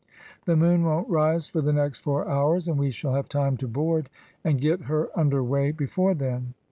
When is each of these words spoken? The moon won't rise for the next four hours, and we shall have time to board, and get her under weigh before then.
The 0.45 0.55
moon 0.55 0.83
won't 0.83 1.07
rise 1.11 1.47
for 1.47 1.61
the 1.61 1.71
next 1.71 1.99
four 1.99 2.27
hours, 2.27 2.67
and 2.67 2.79
we 2.79 2.89
shall 2.89 3.13
have 3.13 3.29
time 3.29 3.55
to 3.57 3.67
board, 3.67 4.09
and 4.43 4.59
get 4.59 4.85
her 4.85 5.09
under 5.15 5.43
weigh 5.43 5.71
before 5.73 6.15
then. 6.15 6.55